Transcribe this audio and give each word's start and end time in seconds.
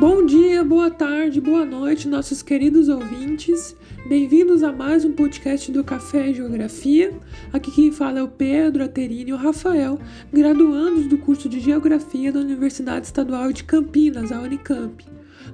Bom 0.00 0.24
dia, 0.24 0.64
boa 0.64 0.90
tarde, 0.90 1.42
boa 1.42 1.62
noite, 1.62 2.08
nossos 2.08 2.40
queridos 2.40 2.88
ouvintes. 2.88 3.76
Bem-vindos 4.08 4.62
a 4.62 4.72
mais 4.72 5.04
um 5.04 5.12
podcast 5.12 5.70
do 5.70 5.84
Café 5.84 6.32
Geografia. 6.32 7.12
Aqui 7.52 7.70
quem 7.70 7.92
fala 7.92 8.20
é 8.20 8.22
o 8.22 8.28
Pedro, 8.28 8.82
a 8.82 8.88
Terina 8.88 9.28
e 9.28 9.32
o 9.34 9.36
Rafael, 9.36 10.00
graduandos 10.32 11.06
do 11.06 11.18
curso 11.18 11.50
de 11.50 11.60
Geografia 11.60 12.32
da 12.32 12.40
Universidade 12.40 13.04
Estadual 13.04 13.52
de 13.52 13.62
Campinas, 13.62 14.32
a 14.32 14.40
Unicamp. 14.40 15.04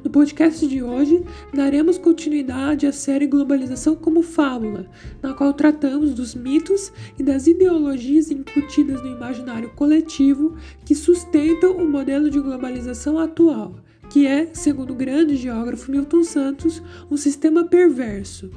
No 0.04 0.10
podcast 0.10 0.64
de 0.64 0.80
hoje, 0.80 1.24
daremos 1.52 1.98
continuidade 1.98 2.86
à 2.86 2.92
série 2.92 3.26
Globalização 3.26 3.96
como 3.96 4.22
Fábula, 4.22 4.86
na 5.20 5.34
qual 5.34 5.52
tratamos 5.54 6.14
dos 6.14 6.36
mitos 6.36 6.92
e 7.18 7.22
das 7.24 7.48
ideologias 7.48 8.30
incutidas 8.30 9.02
no 9.02 9.08
imaginário 9.08 9.70
coletivo 9.70 10.54
que 10.84 10.94
sustentam 10.94 11.76
o 11.76 11.90
modelo 11.90 12.30
de 12.30 12.38
globalização 12.38 13.18
atual 13.18 13.74
que 14.10 14.26
é, 14.26 14.50
segundo 14.52 14.92
o 14.92 14.96
grande 14.96 15.36
geógrafo 15.36 15.90
Milton 15.90 16.22
Santos, 16.22 16.82
um 17.10 17.16
sistema 17.16 17.64
perverso. 17.64 18.50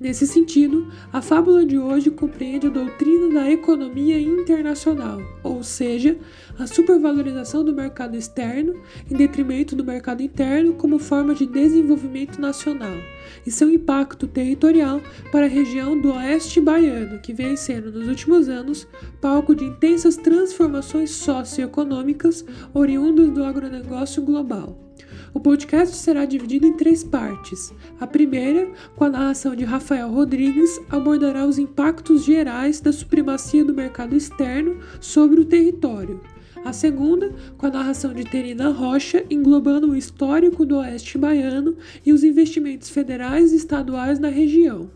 Nesse 0.00 0.28
sentido, 0.28 0.86
a 1.12 1.20
fábula 1.20 1.66
de 1.66 1.76
hoje 1.76 2.08
compreende 2.08 2.68
a 2.68 2.70
doutrina 2.70 3.34
da 3.34 3.50
economia 3.50 4.20
internacional, 4.20 5.20
ou 5.42 5.64
seja, 5.64 6.16
a 6.56 6.68
supervalorização 6.68 7.64
do 7.64 7.74
mercado 7.74 8.16
externo 8.16 8.80
em 9.10 9.16
detrimento 9.16 9.74
do 9.74 9.84
mercado 9.84 10.22
interno 10.22 10.74
como 10.74 11.00
forma 11.00 11.34
de 11.34 11.46
desenvolvimento 11.46 12.40
nacional, 12.40 12.96
e 13.44 13.50
seu 13.50 13.68
impacto 13.72 14.28
territorial 14.28 15.00
para 15.32 15.46
a 15.46 15.48
região 15.48 16.00
do 16.00 16.12
oeste 16.12 16.60
baiano, 16.60 17.18
que 17.18 17.32
vem 17.32 17.56
sendo 17.56 17.90
nos 17.90 18.06
últimos 18.06 18.48
anos 18.48 18.86
palco 19.20 19.52
de 19.52 19.64
intensas 19.64 20.16
transformações 20.16 21.10
socioeconômicas 21.10 22.44
oriundas 22.72 23.30
do 23.30 23.42
agronegócio 23.42 24.22
global. 24.22 24.87
O 25.34 25.40
podcast 25.40 25.94
será 25.96 26.24
dividido 26.24 26.66
em 26.66 26.76
três 26.76 27.04
partes. 27.04 27.72
A 28.00 28.06
primeira, 28.06 28.70
com 28.96 29.04
a 29.04 29.10
narração 29.10 29.54
de 29.54 29.64
Rafael 29.64 30.10
Rodrigues, 30.10 30.80
abordará 30.88 31.44
os 31.44 31.58
impactos 31.58 32.24
gerais 32.24 32.80
da 32.80 32.92
supremacia 32.92 33.64
do 33.64 33.74
mercado 33.74 34.16
externo 34.16 34.78
sobre 35.00 35.40
o 35.40 35.44
território. 35.44 36.20
A 36.64 36.72
segunda, 36.72 37.32
com 37.56 37.66
a 37.66 37.70
narração 37.70 38.12
de 38.12 38.24
Terina 38.24 38.70
Rocha, 38.70 39.24
englobando 39.30 39.90
o 39.90 39.96
histórico 39.96 40.64
do 40.64 40.76
Oeste 40.76 41.16
Baiano 41.16 41.76
e 42.04 42.12
os 42.12 42.24
investimentos 42.24 42.88
federais 42.88 43.52
e 43.52 43.56
estaduais 43.56 44.18
na 44.18 44.28
região. 44.28 44.90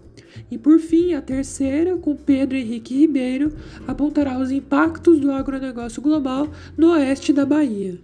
E 0.51 0.59
por 0.59 0.79
fim, 0.79 1.15
a 1.15 1.23
terceira, 1.23 1.97
com 1.97 2.17
Pedro 2.17 2.57
Henrique 2.57 2.95
Ribeiro, 2.99 3.53
apontará 3.87 4.39
os 4.39 4.51
impactos 4.51 5.21
do 5.21 5.31
agronegócio 5.31 6.03
global 6.03 6.49
no 6.77 6.93
oeste 6.93 7.33
da 7.33 7.47
Bahia. 7.47 7.99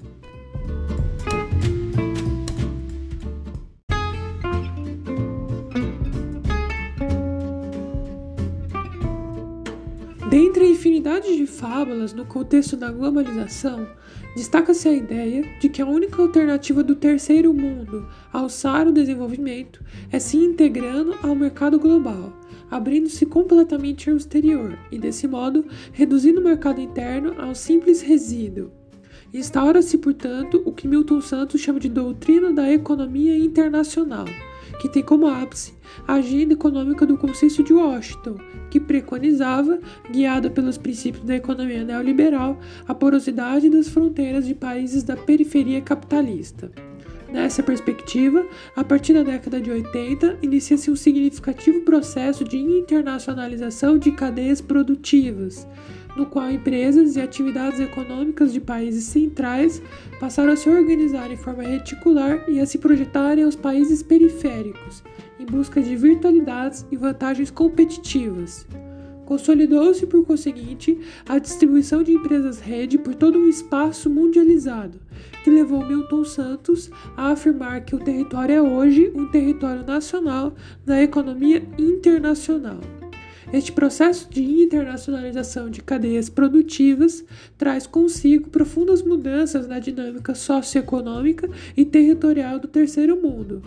Dentre 10.41 10.67
a 10.67 10.70
infinidade 10.70 11.36
de 11.36 11.48
fábulas 11.48 12.12
no 12.12 12.25
contexto 12.25 12.77
da 12.77 12.92
globalização, 12.92 13.89
destaca-se 14.36 14.89
a 14.89 14.92
ideia 14.92 15.44
de 15.58 15.69
que 15.69 15.83
a 15.83 15.86
única 15.86 16.22
alternativa 16.22 16.81
do 16.81 16.94
terceiro 16.94 17.53
mundo 17.53 18.06
alçar 18.33 18.86
o 18.86 18.92
desenvolvimento 18.92 19.83
é 20.12 20.20
se 20.20 20.36
integrando 20.36 21.12
ao 21.25 21.34
mercado 21.34 21.77
global, 21.77 22.33
abrindo-se 22.70 23.27
completamente 23.27 24.09
ao 24.09 24.16
exterior 24.16 24.78
e, 24.92 24.97
desse 24.97 25.27
modo, 25.27 25.64
reduzindo 25.92 26.41
o 26.41 26.44
mercado 26.44 26.81
interno 26.81 27.34
ao 27.36 27.53
simples 27.53 28.00
resíduo. 28.00 28.70
Instaura-se, 29.34 29.98
portanto, 29.98 30.62
o 30.64 30.70
que 30.70 30.86
Milton 30.86 31.20
Santos 31.20 31.61
chama 31.61 31.81
de 31.81 31.89
doutrina 31.89 32.53
da 32.53 32.72
economia 32.72 33.36
internacional 33.36 34.27
que 34.78 34.89
tem 34.89 35.03
como 35.03 35.27
ápice 35.27 35.75
a 36.06 36.15
agenda 36.15 36.55
econômica 36.55 37.05
do 37.06 37.16
Consenso 37.16 37.62
de 37.62 37.72
Washington, 37.72 38.37
que 38.71 38.78
preconizava, 38.78 39.78
guiada 40.11 40.50
pelos 40.50 40.78
princípios 40.78 41.25
da 41.25 41.37
economia 41.37 41.84
neoliberal, 41.84 42.59
a 42.87 42.94
porosidade 42.94 43.69
das 43.69 43.89
fronteiras 43.89 44.47
de 44.47 44.55
países 44.55 45.03
da 45.03 45.16
periferia 45.16 45.81
capitalista. 45.81 46.71
Nessa 47.33 47.62
perspectiva, 47.62 48.47
a 48.75 48.83
partir 48.83 49.12
da 49.12 49.22
década 49.22 49.61
de 49.61 49.71
80, 49.71 50.39
inicia-se 50.41 50.91
um 50.91 50.97
significativo 50.97 51.83
processo 51.83 52.43
de 52.43 52.56
internacionalização 52.56 53.99
de 53.99 54.12
cadeias 54.12 54.62
produtivas, 54.62 55.69
no 56.16 56.25
qual 56.25 56.50
empresas 56.50 57.16
e 57.16 57.21
atividades 57.21 57.81
econômicas 57.81 58.50
de 58.53 58.61
países 58.61 59.05
centrais 59.05 59.83
passaram 60.19 60.53
a 60.53 60.56
se 60.56 60.71
organizar 60.71 61.31
em 61.31 61.37
forma 61.37 61.62
reticular 61.62 62.44
e 62.49 62.61
a 62.61 62.66
se 62.66 62.78
projetarem 62.78 63.45
aos 63.45 63.55
países 63.55 64.03
periféricos, 64.03 65.05
em 65.39 65.45
busca 65.45 65.83
de 65.83 65.95
virtualidades 65.97 66.87
e 66.91 66.97
vantagens 66.97 67.50
competitivas. 67.50 68.66
Consolidou-se, 69.28 70.06
por 70.06 70.25
conseguinte, 70.25 70.99
a 71.28 71.39
distribuição 71.39 72.03
de 72.03 72.12
empresas 72.12 72.61
rede 72.61 72.97
por 72.97 73.15
todo 73.15 73.39
um 73.39 73.47
espaço 73.47 74.09
mundializado, 74.09 74.99
que 75.44 75.50
levou 75.50 75.87
Milton 75.87 76.25
Santos 76.25 76.91
a 77.15 77.33
afirmar 77.33 77.84
que 77.84 77.94
o 77.94 77.99
território 77.99 78.55
é 78.55 78.62
hoje 78.62 79.12
um 79.15 79.31
território 79.31 79.84
nacional 79.84 80.55
da 80.83 81.03
economia 81.03 81.62
internacional. 81.77 82.81
Este 83.53 83.71
processo 83.71 84.31
de 84.31 84.43
internacionalização 84.43 85.69
de 85.69 85.83
cadeias 85.83 86.31
produtivas 86.31 87.22
traz 87.59 87.87
consigo 87.87 88.49
profundas 88.49 89.03
mudanças 89.03 89.69
na 89.69 89.78
dinâmica 89.78 90.34
socioeconômica 90.34 91.50
e 91.77 91.84
territorial 91.84 92.59
do 92.59 92.66
terceiro 92.66 93.21
mundo. 93.21 93.60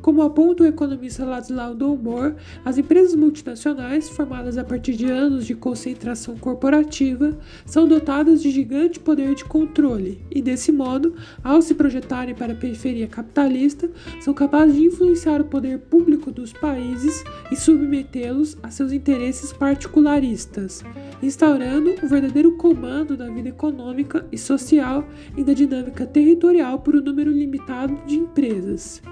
Como 0.00 0.22
aponta 0.22 0.62
o 0.62 0.66
economista 0.66 1.24
Laszlo 1.24 1.74
Dolmor, 1.74 2.34
as 2.64 2.78
empresas 2.78 3.14
multinacionais, 3.14 4.08
formadas 4.08 4.56
a 4.56 4.64
partir 4.64 4.94
de 4.94 5.06
anos 5.06 5.44
de 5.44 5.54
concentração 5.54 6.36
corporativa, 6.36 7.36
são 7.66 7.86
dotadas 7.86 8.40
de 8.40 8.50
gigante 8.50 9.00
poder 9.00 9.34
de 9.34 9.44
controle 9.44 10.20
e, 10.30 10.40
desse 10.40 10.70
modo, 10.70 11.14
ao 11.42 11.60
se 11.60 11.74
projetarem 11.74 12.34
para 12.34 12.52
a 12.52 12.56
periferia 12.56 13.08
capitalista, 13.08 13.90
são 14.20 14.32
capazes 14.32 14.76
de 14.76 14.84
influenciar 14.84 15.40
o 15.40 15.46
poder 15.46 15.78
público 15.78 16.30
dos 16.30 16.52
países 16.52 17.24
e 17.50 17.56
submetê-los 17.56 18.56
a 18.62 18.70
seus 18.70 18.92
interesses 18.92 19.52
particularistas, 19.52 20.84
instaurando 21.22 21.94
um 22.02 22.08
verdadeiro 22.08 22.56
comando 22.56 23.16
da 23.16 23.28
vida 23.28 23.48
econômica 23.48 24.24
e 24.30 24.38
social 24.38 25.04
e 25.36 25.42
da 25.42 25.52
dinâmica 25.52 26.06
territorial 26.06 26.78
por 26.78 26.94
um 26.94 27.00
número 27.00 27.30
limitado 27.30 27.98
de 28.06 28.16
empresas. 28.16 29.02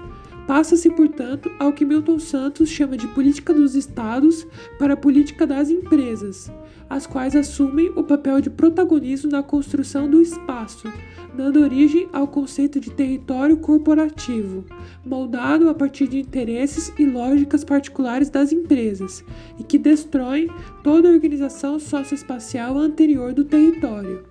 Passa-se, 0.47 0.89
portanto, 0.89 1.51
ao 1.59 1.73
que 1.73 1.83
Milton 1.83 2.17
Santos 2.19 2.69
chama 2.69 2.95
de 2.95 3.05
política 3.09 3.53
dos 3.53 3.75
estados 3.75 4.47
para 4.79 4.93
a 4.93 4.97
política 4.97 5.45
das 5.45 5.69
empresas, 5.69 6.49
as 6.89 7.05
quais 7.05 7.35
assumem 7.35 7.91
o 7.97 8.03
papel 8.03 8.39
de 8.39 8.49
protagonismo 8.49 9.29
na 9.29 9.43
construção 9.43 10.09
do 10.09 10.21
espaço, 10.21 10.87
dando 11.35 11.59
origem 11.59 12.07
ao 12.13 12.29
conceito 12.29 12.79
de 12.79 12.89
território 12.91 13.57
corporativo, 13.57 14.63
moldado 15.05 15.67
a 15.67 15.73
partir 15.73 16.07
de 16.07 16.19
interesses 16.19 16.93
e 16.97 17.05
lógicas 17.05 17.65
particulares 17.65 18.29
das 18.29 18.53
empresas, 18.53 19.25
e 19.59 19.63
que 19.63 19.77
destroem 19.77 20.47
toda 20.81 21.09
a 21.09 21.11
organização 21.11 21.77
socioespacial 21.77 22.77
anterior 22.77 23.33
do 23.33 23.43
território. 23.43 24.23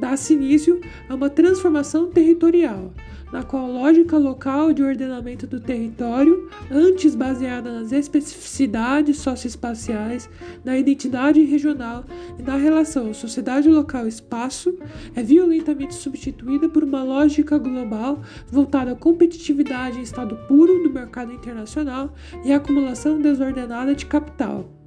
Dá-se 0.00 0.32
início 0.32 0.80
a 1.06 1.14
uma 1.14 1.28
transformação 1.28 2.08
territorial 2.08 2.94
na 3.32 3.42
qual 3.42 3.70
lógica 3.70 4.16
local 4.16 4.72
de 4.72 4.82
ordenamento 4.82 5.46
do 5.46 5.60
território, 5.60 6.48
antes 6.70 7.14
baseada 7.14 7.72
nas 7.72 7.92
especificidades 7.92 9.18
socioespaciais, 9.18 10.28
na 10.64 10.76
identidade 10.76 11.42
regional 11.42 12.04
e 12.38 12.42
na 12.42 12.56
relação 12.56 13.12
sociedade 13.14 13.68
local-espaço, 13.68 14.76
é 15.14 15.22
violentamente 15.22 15.94
substituída 15.94 16.68
por 16.68 16.82
uma 16.82 17.02
lógica 17.02 17.58
global 17.58 18.20
voltada 18.48 18.92
à 18.92 18.96
competitividade 18.96 19.98
em 19.98 20.02
estado 20.02 20.36
puro 20.48 20.82
do 20.82 20.90
mercado 20.90 21.32
internacional 21.32 22.12
e 22.44 22.52
à 22.52 22.56
acumulação 22.56 23.20
desordenada 23.20 23.94
de 23.94 24.06
capital. 24.06 24.79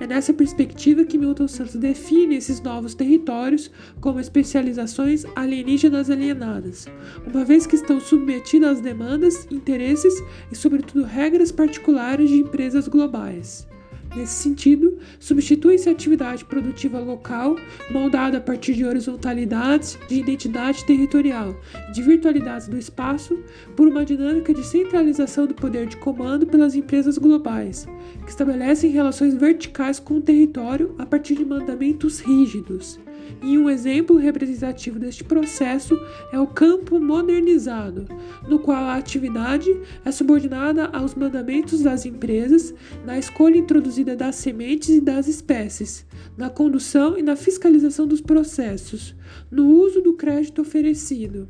É 0.00 0.06
nessa 0.06 0.32
perspectiva 0.32 1.04
que 1.04 1.18
Milton 1.18 1.46
Santos 1.46 1.74
define 1.74 2.36
esses 2.36 2.58
novos 2.60 2.94
territórios 2.94 3.70
como 4.00 4.18
especializações 4.18 5.26
alienígenas 5.36 6.08
alienadas, 6.08 6.88
uma 7.26 7.44
vez 7.44 7.66
que 7.66 7.76
estão 7.76 8.00
submetidas 8.00 8.78
às 8.78 8.80
demandas, 8.80 9.46
interesses 9.50 10.14
e, 10.50 10.56
sobretudo, 10.56 11.04
regras 11.04 11.52
particulares 11.52 12.30
de 12.30 12.36
empresas 12.36 12.88
globais. 12.88 13.69
Nesse 14.14 14.42
sentido, 14.42 14.98
substitui-se 15.20 15.88
a 15.88 15.92
atividade 15.92 16.44
produtiva 16.44 16.98
local, 16.98 17.56
moldada 17.90 18.38
a 18.38 18.40
partir 18.40 18.74
de 18.74 18.84
horizontalidades 18.84 19.98
de 20.08 20.16
identidade 20.16 20.84
territorial 20.84 21.54
e 21.88 21.92
de 21.92 22.02
virtualidades 22.02 22.66
do 22.66 22.76
espaço, 22.76 23.38
por 23.76 23.86
uma 23.86 24.04
dinâmica 24.04 24.52
de 24.52 24.66
centralização 24.66 25.46
do 25.46 25.54
poder 25.54 25.86
de 25.86 25.96
comando 25.96 26.44
pelas 26.44 26.74
empresas 26.74 27.18
globais, 27.18 27.86
que 28.24 28.30
estabelecem 28.30 28.90
relações 28.90 29.34
verticais 29.34 30.00
com 30.00 30.14
o 30.14 30.20
território 30.20 30.94
a 30.98 31.06
partir 31.06 31.36
de 31.36 31.44
mandamentos 31.44 32.18
rígidos. 32.18 32.98
E 33.42 33.56
um 33.56 33.68
exemplo 33.68 34.16
representativo 34.16 34.98
deste 34.98 35.24
processo 35.24 35.98
é 36.32 36.38
o 36.38 36.46
campo 36.46 37.00
modernizado, 37.00 38.06
no 38.48 38.58
qual 38.58 38.84
a 38.84 38.96
atividade 38.96 39.74
é 40.04 40.10
subordinada 40.10 40.86
aos 40.86 41.14
mandamentos 41.14 41.82
das 41.82 42.04
empresas 42.04 42.74
na 43.04 43.18
escolha 43.18 43.58
introduzida 43.58 44.14
das 44.14 44.36
sementes 44.36 44.90
e 44.90 45.00
das 45.00 45.28
espécies, 45.28 46.06
na 46.36 46.50
condução 46.50 47.18
e 47.18 47.22
na 47.22 47.36
fiscalização 47.36 48.06
dos 48.06 48.20
processos, 48.20 49.14
no 49.50 49.66
uso 49.66 50.00
do 50.00 50.14
crédito 50.14 50.62
oferecido. 50.62 51.48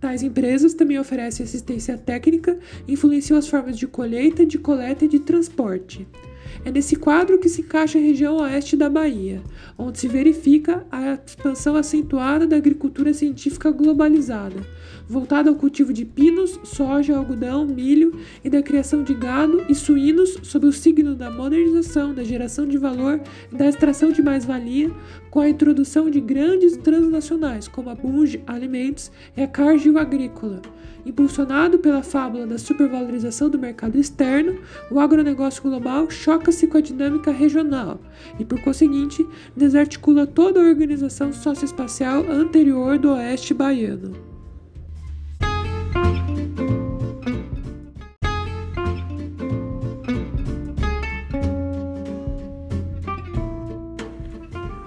Tais 0.00 0.22
empresas 0.22 0.74
também 0.74 0.98
oferecem 0.98 1.44
assistência 1.44 1.96
técnica 1.96 2.58
e 2.86 2.92
influenciam 2.92 3.38
as 3.38 3.48
formas 3.48 3.78
de 3.78 3.86
colheita, 3.86 4.44
de 4.44 4.58
coleta 4.58 5.06
e 5.06 5.08
de 5.08 5.18
transporte. 5.18 6.06
É 6.64 6.70
nesse 6.70 6.96
quadro 6.96 7.38
que 7.38 7.48
se 7.48 7.62
encaixa 7.62 7.98
a 7.98 8.02
região 8.02 8.36
oeste 8.36 8.76
da 8.76 8.90
Bahia, 8.90 9.42
onde 9.78 9.98
se 9.98 10.08
verifica 10.08 10.86
a 10.90 11.18
expansão 11.26 11.76
acentuada 11.76 12.46
da 12.46 12.56
agricultura 12.56 13.12
científica 13.14 13.70
globalizada, 13.70 14.60
voltada 15.08 15.50
ao 15.50 15.56
cultivo 15.56 15.92
de 15.92 16.04
pinos, 16.04 16.58
soja, 16.64 17.16
algodão, 17.16 17.66
milho 17.66 18.18
e 18.42 18.50
da 18.50 18.62
criação 18.62 19.02
de 19.02 19.14
gado 19.14 19.64
e 19.68 19.74
suínos 19.74 20.38
sob 20.42 20.66
o 20.66 20.72
signo 20.72 21.14
da 21.14 21.30
modernização, 21.30 22.14
da 22.14 22.24
geração 22.24 22.66
de 22.66 22.78
valor 22.78 23.20
e 23.52 23.56
da 23.56 23.68
extração 23.68 24.10
de 24.10 24.22
mais-valia, 24.22 24.90
com 25.30 25.40
a 25.40 25.48
introdução 25.48 26.08
de 26.08 26.20
grandes 26.20 26.76
transnacionais 26.76 27.68
como 27.68 27.90
a 27.90 27.94
Bunge 27.94 28.42
Alimentos 28.46 29.10
e 29.36 29.42
a 29.42 29.48
Cargill 29.48 29.98
Agrícola 29.98 30.62
Impulsionado 31.06 31.78
pela 31.78 32.02
fábula 32.02 32.46
da 32.46 32.56
supervalorização 32.56 33.50
do 33.50 33.58
mercado 33.58 33.98
externo, 33.98 34.58
o 34.90 34.98
agronegócio 34.98 35.62
global 35.62 36.08
choca-se 36.08 36.66
com 36.66 36.78
a 36.78 36.80
dinâmica 36.80 37.30
regional 37.30 38.00
e, 38.38 38.44
por 38.44 38.60
conseguinte, 38.62 39.26
desarticula 39.54 40.26
toda 40.26 40.60
a 40.60 40.64
organização 40.64 41.30
socioespacial 41.30 42.24
anterior 42.30 42.98
do 42.98 43.12
oeste 43.12 43.52
baiano. 43.52 44.12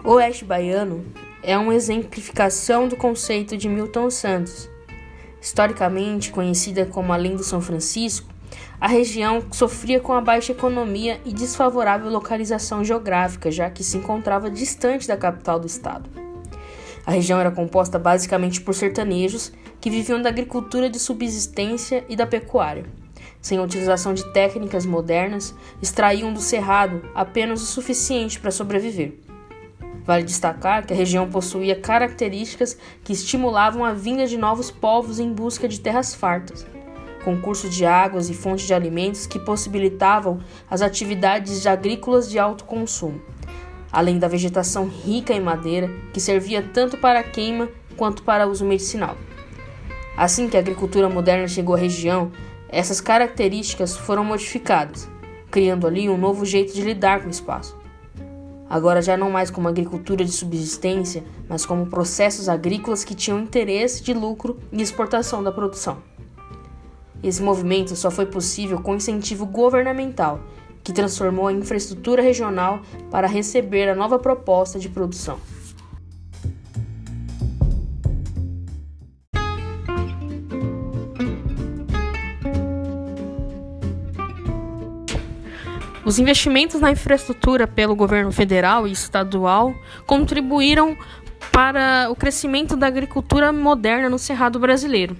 O 0.03 0.13
oeste 0.13 0.45
baiano 0.45 1.05
é 1.43 1.55
uma 1.57 1.75
exemplificação 1.75 2.87
do 2.87 2.95
conceito 2.95 3.55
de 3.55 3.69
Milton 3.69 4.09
Santos 4.09 4.69
Historicamente 5.41 6.31
conhecida 6.31 6.85
como 6.85 7.13
Além 7.13 7.35
do 7.35 7.43
São 7.43 7.61
Francisco, 7.61 8.27
a 8.79 8.87
região 8.87 9.43
sofria 9.51 9.99
com 9.99 10.13
a 10.13 10.21
baixa 10.21 10.51
economia 10.51 11.19
e 11.25 11.33
desfavorável 11.33 12.09
localização 12.09 12.83
geográfica, 12.83 13.49
já 13.49 13.69
que 13.69 13.83
se 13.83 13.97
encontrava 13.97 14.49
distante 14.49 15.07
da 15.07 15.17
capital 15.17 15.59
do 15.59 15.67
estado. 15.67 16.09
A 17.05 17.11
região 17.11 17.39
era 17.39 17.49
composta 17.49 17.97
basicamente 17.97 18.61
por 18.61 18.75
sertanejos 18.75 19.51
que 19.79 19.89
viviam 19.89 20.21
da 20.21 20.29
agricultura 20.29 20.89
de 20.89 20.99
subsistência 20.99 22.03
e 22.09 22.15
da 22.15 22.27
pecuária. 22.27 22.85
Sem 23.41 23.57
a 23.57 23.63
utilização 23.63 24.13
de 24.13 24.25
técnicas 24.33 24.85
modernas, 24.85 25.55
extraíam 25.81 26.33
do 26.33 26.41
cerrado 26.41 27.01
apenas 27.15 27.61
o 27.61 27.65
suficiente 27.65 28.39
para 28.39 28.51
sobreviver. 28.51 29.26
Vale 30.07 30.23
destacar 30.23 30.85
que 30.85 30.93
a 30.93 30.95
região 30.95 31.29
possuía 31.29 31.75
características 31.75 32.77
que 33.03 33.11
estimulavam 33.11 33.83
a 33.83 33.91
vinda 33.91 34.25
de 34.25 34.37
novos 34.37 34.71
povos 34.71 35.19
em 35.19 35.33
busca 35.33 35.67
de 35.67 35.81
terras 35.81 36.15
fartas, 36.15 36.65
concurso 37.25 37.69
de 37.69 37.85
águas 37.85 38.29
e 38.29 38.33
fontes 38.33 38.65
de 38.65 38.73
alimentos 38.73 39.27
que 39.27 39.37
possibilitavam 39.37 40.39
as 40.71 40.81
atividades 40.81 41.67
agrícolas 41.67 42.29
de 42.29 42.39
alto 42.39 42.63
consumo, 42.63 43.21
além 43.91 44.17
da 44.17 44.29
vegetação 44.29 44.87
rica 44.87 45.33
em 45.33 45.41
madeira 45.41 45.91
que 46.13 46.21
servia 46.21 46.61
tanto 46.61 46.97
para 46.97 47.21
queima 47.21 47.67
quanto 47.97 48.23
para 48.23 48.47
uso 48.47 48.63
medicinal. 48.63 49.17
Assim 50.15 50.47
que 50.47 50.55
a 50.55 50.61
agricultura 50.61 51.09
moderna 51.09 51.49
chegou 51.49 51.75
à 51.75 51.77
região, 51.77 52.31
essas 52.69 53.01
características 53.01 53.97
foram 53.97 54.23
modificadas, 54.23 55.09
criando 55.51 55.85
ali 55.85 56.07
um 56.07 56.17
novo 56.17 56.45
jeito 56.45 56.73
de 56.73 56.81
lidar 56.81 57.19
com 57.19 57.27
o 57.27 57.31
espaço 57.31 57.76
agora 58.69 59.01
já 59.01 59.15
não 59.17 59.29
mais 59.29 59.49
como 59.49 59.67
agricultura 59.67 60.23
de 60.23 60.31
subsistência, 60.31 61.23
mas 61.47 61.65
como 61.65 61.87
processos 61.87 62.49
agrícolas 62.49 63.03
que 63.03 63.15
tinham 63.15 63.39
interesse 63.39 64.03
de 64.03 64.13
lucro 64.13 64.59
e 64.71 64.81
exportação 64.81 65.43
da 65.43 65.51
produção. 65.51 65.97
Esse 67.23 67.41
movimento 67.41 67.95
só 67.95 68.11
foi 68.11 68.25
possível 68.25 68.79
com 68.79 68.95
incentivo 68.95 69.45
governamental, 69.45 70.39
que 70.83 70.93
transformou 70.93 71.47
a 71.47 71.53
infraestrutura 71.53 72.21
regional 72.21 72.81
para 73.11 73.27
receber 73.27 73.89
a 73.89 73.95
nova 73.95 74.19
proposta 74.19 74.79
de 74.79 74.87
produção. 74.87 75.39
Os 86.07 86.17
investimentos 86.17 86.79
na 86.79 86.89
infraestrutura 86.89 87.67
pelo 87.67 87.93
governo 87.93 88.31
federal 88.31 88.87
e 88.87 88.93
estadual 88.93 89.75
contribuíram 90.05 90.95
para 91.51 92.07
o 92.09 92.15
crescimento 92.15 92.77
da 92.77 92.87
agricultura 92.87 93.51
moderna 93.51 94.09
no 94.09 94.17
Cerrado 94.17 94.57
brasileiro. 94.57 95.17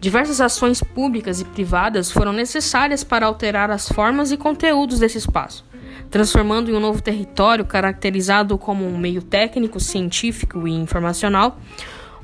Diversas 0.00 0.40
ações 0.40 0.82
públicas 0.82 1.42
e 1.42 1.44
privadas 1.44 2.10
foram 2.10 2.32
necessárias 2.32 3.04
para 3.04 3.26
alterar 3.26 3.70
as 3.70 3.86
formas 3.86 4.32
e 4.32 4.38
conteúdos 4.38 4.98
desse 4.98 5.18
espaço, 5.18 5.62
transformando 6.10 6.70
em 6.70 6.74
um 6.74 6.80
novo 6.80 7.02
território 7.02 7.66
caracterizado 7.66 8.56
como 8.56 8.88
um 8.88 8.96
meio 8.96 9.20
técnico, 9.20 9.78
científico 9.78 10.66
e 10.66 10.72
informacional. 10.72 11.60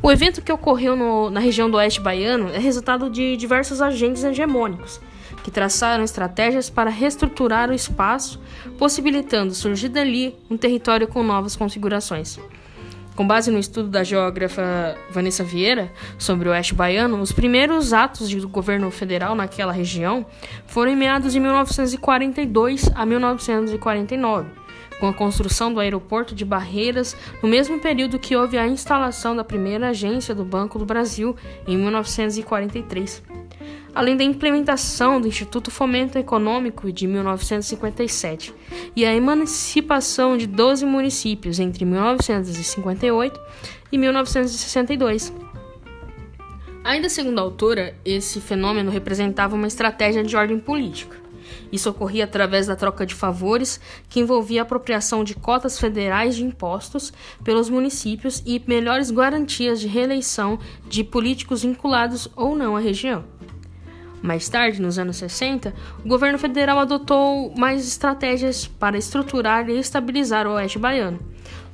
O 0.03 0.11
evento 0.11 0.41
que 0.41 0.51
ocorreu 0.51 0.97
no, 0.97 1.29
na 1.29 1.41
região 1.41 1.71
do 1.71 1.77
Oeste 1.77 2.01
Baiano 2.01 2.49
é 2.49 2.59
resultado 2.59 3.11
de 3.11 3.37
diversos 3.37 3.83
agentes 3.83 4.25
hegemônicos 4.25 5.03
que 5.45 5.51
traçaram 5.51 6.03
estratégias 6.03 6.71
para 6.71 6.89
reestruturar 6.89 7.69
o 7.71 7.75
espaço, 7.75 8.41
possibilitando 8.79 9.55
surgir 9.55 9.91
dali 9.91 10.35
um 10.51 10.57
território 10.57 11.07
com 11.07 11.23
novas 11.23 11.55
configurações. 11.55 12.41
Com 13.15 13.27
base 13.27 13.51
no 13.51 13.59
estudo 13.59 13.89
da 13.91 14.03
geógrafa 14.03 14.97
Vanessa 15.11 15.45
Vieira 15.45 15.93
sobre 16.19 16.49
o 16.49 16.53
oeste 16.53 16.75
baiano, 16.75 17.21
os 17.21 17.31
primeiros 17.31 17.93
atos 17.93 18.35
do 18.35 18.49
governo 18.49 18.91
federal 18.91 19.35
naquela 19.35 19.71
região 19.71 20.25
foram 20.67 20.93
em 20.93 20.97
meados 20.97 21.35
de 21.35 21.39
1942 21.39 22.91
a 22.95 23.05
1949, 23.05 24.49
com 24.99 25.07
a 25.07 25.13
construção 25.13 25.73
do 25.73 25.79
aeroporto 25.79 26.35
de 26.35 26.45
Barreiras, 26.45 27.15
no 27.43 27.49
mesmo 27.51 27.79
período 27.79 28.19
que 28.19 28.35
houve 28.35 28.57
a 28.57 28.67
instalação 28.67 29.37
da 29.37 29.45
primeira 29.45 29.91
agência 29.91 30.35
do 30.35 30.45
Banco 30.45 30.79
do 30.79 30.87
Brasil, 30.87 31.37
em 31.69 31.77
1943 31.77 33.23
além 33.95 34.17
da 34.17 34.25
implementação 34.25 35.21
do 35.21 35.29
Instituto 35.29 35.71
Fomento 35.71 36.19
Econômico 36.19 36.91
de 36.91 37.07
1957 37.07 38.53
e 38.97 39.05
a 39.05 39.15
emancipação 39.15 40.37
de 40.37 40.47
12 40.47 40.85
municípios 40.85 41.61
entre 41.61 41.85
1958 41.85 43.41
e 43.93 43.99
1962. 43.99 45.33
Ainda 46.83 47.09
segundo 47.09 47.39
a 47.39 47.43
autora, 47.43 47.97
esse 48.05 48.41
fenômeno 48.41 48.91
representava 48.91 49.55
uma 49.55 49.67
estratégia 49.67 50.23
de 50.23 50.37
ordem 50.37 50.59
política. 50.59 51.25
Isso 51.71 51.89
ocorria 51.91 52.25
através 52.25 52.67
da 52.67 52.77
troca 52.77 53.07
de 53.07 53.15
favores, 53.15 53.81
que 54.09 54.21
envolvia 54.21 54.63
a 54.63 54.65
apropriação 54.65 55.25
de 55.25 55.35
cotas 55.35 55.79
federais 55.79 56.37
de 56.37 56.45
impostos 56.45 57.13
pelos 57.43 57.69
municípios 57.71 58.43
e 58.45 58.63
melhores 58.67 59.11
garantias 59.11 59.81
de 59.81 59.87
reeleição 59.87 60.59
de 60.89 61.03
políticos 61.05 61.63
vinculados 61.63 62.29
ou 62.37 62.57
não 62.57 62.77
à 62.77 62.81
região. 62.81 63.25
Mais 64.25 64.49
tarde, 64.49 64.81
nos 64.81 64.99
anos 64.99 65.19
60, 65.19 65.75
o 66.03 66.09
governo 66.09 66.39
federal 66.39 66.79
adotou 66.79 67.53
mais 67.59 67.87
estratégias 67.87 68.67
para 68.67 68.97
estruturar 68.97 69.69
e 69.69 69.79
estabilizar 69.79 70.47
o 70.47 70.53
oeste 70.53 70.79
baiano, 70.79 71.21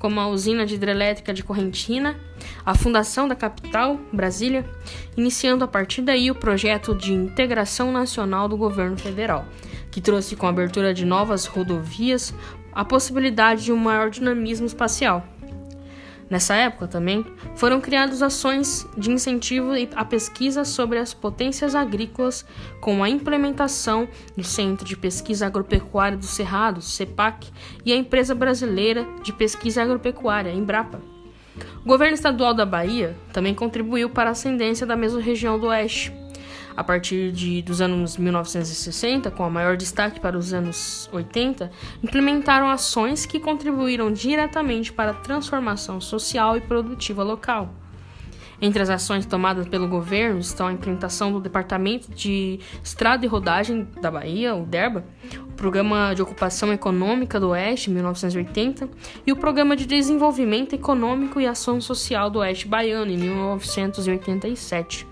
como 0.01 0.19
a 0.19 0.27
usina 0.27 0.67
de 0.67 0.75
hidrelétrica 0.75 1.33
de 1.33 1.45
Correntina, 1.45 2.19
a 2.67 2.75
fundação 2.75 3.29
da 3.29 3.37
capital, 3.37 4.01
Brasília, 4.13 4.69
iniciando 5.17 5.65
a 5.65 5.69
partir 5.69 6.03
daí 6.03 6.29
o 6.29 6.35
projeto 6.35 6.93
de 6.93 7.13
integração 7.13 7.93
nacional 7.93 8.49
do 8.49 8.57
governo 8.57 8.99
federal, 8.99 9.47
que 9.89 10.01
trouxe 10.01 10.35
com 10.35 10.47
a 10.47 10.51
abertura 10.51 10.93
de 10.93 11.05
novas 11.05 11.47
rodovias 11.47 12.35
a 12.73 12.85
possibilidade 12.85 13.63
de 13.63 13.73
um 13.73 13.77
maior 13.77 14.11
dinamismo 14.11 14.67
espacial. 14.67 15.25
Nessa 16.31 16.55
época 16.55 16.87
também 16.87 17.27
foram 17.57 17.81
criadas 17.81 18.23
ações 18.23 18.89
de 18.97 19.11
incentivo 19.11 19.73
à 19.97 20.05
pesquisa 20.05 20.65
sobre 20.65 20.97
as 20.97 21.13
potências 21.13 21.75
agrícolas, 21.75 22.47
com 22.81 23.03
a 23.03 23.11
implementação 23.11 24.09
do 24.37 24.45
Centro 24.45 24.87
de 24.87 24.97
Pesquisa 24.97 25.47
Agropecuária 25.47 26.17
do 26.17 26.25
Cerrado, 26.25 26.81
CEPAC, 26.81 27.51
e 27.85 27.93
a 27.93 27.97
Empresa 27.97 28.33
Brasileira 28.33 29.05
de 29.25 29.33
Pesquisa 29.33 29.83
Agropecuária, 29.83 30.53
Embrapa. 30.53 31.03
O 31.85 31.89
governo 31.89 32.15
estadual 32.15 32.55
da 32.55 32.65
Bahia 32.65 33.17
também 33.33 33.55
contribuiu 33.55 34.09
para 34.09 34.31
a 34.31 34.33
ascendência 34.33 34.87
da 34.87 34.95
mesma 34.95 35.21
região 35.21 35.59
do 35.59 35.67
Oeste. 35.67 36.20
A 36.77 36.85
partir 36.85 37.33
de, 37.33 37.63
dos 37.63 37.81
anos 37.81 38.17
1960, 38.17 39.31
com 39.31 39.45
a 39.45 39.51
maior 39.51 39.77
destaque 39.77 40.21
para 40.21 40.37
os 40.37 40.53
anos 40.53 41.09
80, 41.13 41.71
implementaram 42.03 42.69
ações 42.71 43.27
que 43.27 43.41
contribuíram 43.41 44.13
diretamente 44.13 44.93
para 44.93 45.11
a 45.13 45.15
transformação 45.15 46.01
social 46.01 46.57
e 46.57 46.61
produtiva 46.61 47.23
local. 47.23 47.75
Entre 48.63 48.83
as 48.83 48.91
ações 48.91 49.25
tomadas 49.25 49.67
pelo 49.67 49.89
governo 49.89 50.39
estão 50.39 50.67
a 50.67 50.73
implementação 50.73 51.33
do 51.33 51.41
Departamento 51.41 52.11
de 52.11 52.61
Estrada 52.85 53.25
e 53.25 53.29
Rodagem 53.29 53.89
da 54.03 54.11
Bahia, 54.11 54.55
o 54.55 54.67
DERBA, 54.67 55.03
o 55.49 55.53
Programa 55.53 56.13
de 56.15 56.21
Ocupação 56.21 56.71
Econômica 56.71 57.41
do 57.41 57.49
Oeste, 57.51 57.91
1980, 57.91 58.87
e 59.27 59.33
o 59.33 59.37
Programa 59.37 59.75
de 59.75 59.87
Desenvolvimento 59.87 60.75
Econômico 60.75 61.41
e 61.41 61.47
Ação 61.47 61.81
Social 61.81 62.29
do 62.29 62.41
Oeste 62.41 62.69
Baiano, 62.69 63.11
em 63.11 63.17
1987. 63.17 65.10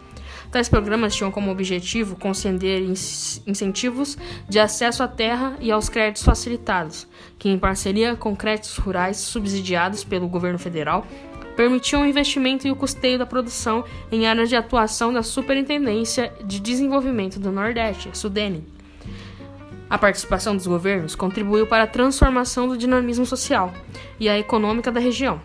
Tais 0.51 0.69
programas 0.69 1.15
tinham 1.15 1.31
como 1.31 1.51
objetivo 1.51 2.17
conceder 2.17 2.83
incentivos 2.83 4.17
de 4.49 4.59
acesso 4.59 5.03
à 5.03 5.09
terra 5.09 5.57
e 5.61 5.71
aos 5.71 5.91
créditos 5.91 6.23
facilitados, 6.23 7.07
que, 7.39 7.51
em 7.51 7.59
parceria 7.59 8.17
com 8.17 8.35
créditos 8.35 8.77
rurais 8.79 9.19
subsidiados 9.19 10.05
pelo 10.05 10.27
governo 10.27 10.59
federal, 10.59 11.07
permitiam 11.55 12.03
o 12.03 12.07
investimento 12.07 12.67
e 12.67 12.71
o 12.71 12.77
custeio 12.77 13.19
da 13.19 13.27
produção 13.27 13.85
em 14.11 14.27
áreas 14.27 14.49
de 14.49 14.57
atuação 14.57 15.13
da 15.13 15.23
Superintendência 15.23 16.33
de 16.43 16.61
Desenvolvimento 16.61 17.39
do 17.39 17.53
Nordeste, 17.53 18.09
SUDENE. 18.13 18.65
A 19.91 19.99
participação 19.99 20.57
dos 20.57 20.67
governos 20.67 21.15
contribuiu 21.15 21.67
para 21.67 21.85
a 21.85 21.87
transformação 21.87 22.69
do 22.69 22.77
dinamismo 22.77 23.27
social 23.27 23.73
e 24.21 24.29
a 24.29 24.39
econômica 24.39 24.93
da 24.93 25.01
região 25.01 25.41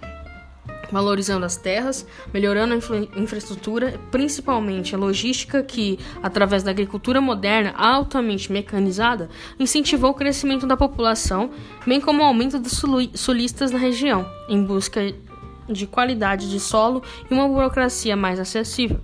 valorizando 0.94 1.44
as 1.44 1.58
terras, 1.58 2.06
melhorando 2.32 2.76
a 2.76 2.78
infra 2.78 3.08
infraestrutura, 3.18 4.00
principalmente 4.12 4.94
a 4.94 4.98
logística, 4.98 5.64
que, 5.64 5.98
através 6.22 6.62
da 6.62 6.70
agricultura 6.70 7.20
moderna 7.20 7.74
altamente 7.76 8.52
mecanizada, 8.52 9.28
incentivou 9.60 10.12
o 10.12 10.14
crescimento 10.14 10.68
da 10.68 10.78
população, 10.78 11.50
bem 11.86 12.00
como 12.00 12.22
o 12.22 12.26
aumento 12.26 12.60
dos 12.60 12.80
sulistas 13.16 13.72
na 13.72 13.80
região, 13.80 14.26
em 14.48 14.64
busca 14.64 15.14
de 15.68 15.88
qualidade 15.88 16.50
de 16.50 16.60
solo 16.60 17.02
e 17.30 17.34
uma 17.34 17.48
burocracia 17.48 18.16
mais 18.16 18.40
acessível. 18.40 19.00